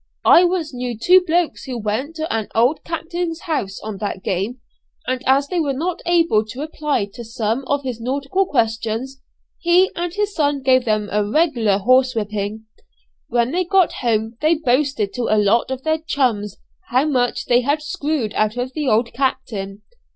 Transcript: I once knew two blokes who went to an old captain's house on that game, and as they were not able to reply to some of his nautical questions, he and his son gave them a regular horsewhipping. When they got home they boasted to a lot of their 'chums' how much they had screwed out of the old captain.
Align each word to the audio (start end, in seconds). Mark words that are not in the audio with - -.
I 0.25 0.45
once 0.45 0.73
knew 0.73 0.97
two 0.97 1.21
blokes 1.21 1.65
who 1.65 1.77
went 1.77 2.15
to 2.15 2.35
an 2.35 2.47
old 2.55 2.83
captain's 2.83 3.41
house 3.41 3.79
on 3.83 3.99
that 3.99 4.23
game, 4.23 4.59
and 5.05 5.21
as 5.27 5.47
they 5.47 5.59
were 5.59 5.73
not 5.75 6.01
able 6.07 6.43
to 6.43 6.59
reply 6.61 7.05
to 7.13 7.23
some 7.23 7.63
of 7.67 7.83
his 7.83 8.01
nautical 8.01 8.47
questions, 8.47 9.21
he 9.59 9.91
and 9.95 10.11
his 10.11 10.33
son 10.33 10.63
gave 10.63 10.85
them 10.85 11.07
a 11.11 11.23
regular 11.23 11.77
horsewhipping. 11.77 12.63
When 13.27 13.51
they 13.51 13.63
got 13.63 13.91
home 14.01 14.37
they 14.41 14.55
boasted 14.55 15.13
to 15.13 15.25
a 15.25 15.37
lot 15.37 15.69
of 15.69 15.83
their 15.83 15.99
'chums' 15.99 16.57
how 16.87 17.05
much 17.05 17.45
they 17.45 17.61
had 17.61 17.83
screwed 17.83 18.33
out 18.33 18.57
of 18.57 18.73
the 18.73 18.87
old 18.87 19.13
captain. 19.13 19.83